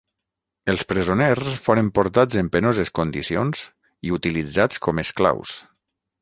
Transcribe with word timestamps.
Els 0.71 0.85
presoners 0.93 1.51
foren 1.65 1.91
portats 1.99 2.39
en 2.41 2.49
penoses 2.55 2.91
condicions 3.01 3.63
i 4.09 4.15
utilitzats 4.19 4.83
com 4.87 5.05
esclaus. 5.05 5.55